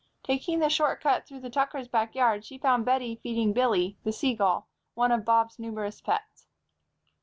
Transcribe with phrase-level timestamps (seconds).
[0.23, 4.11] Taking the short cut through the Tuckers' back yard she found Bettie feeding Billy, the
[4.11, 6.47] seagull, one of Bob's numerous pets.